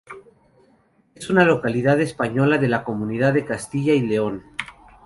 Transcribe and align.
Es 1.13 1.29
una 1.29 1.45
localidad 1.45 2.01
española 2.01 2.57
de 2.57 2.67
la 2.69 2.83
comunidad 2.83 3.33
de 3.35 3.45
Castilla 3.45 3.93
y 3.93 4.01
León. 4.01 4.41